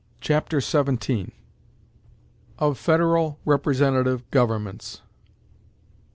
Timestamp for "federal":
2.79-3.37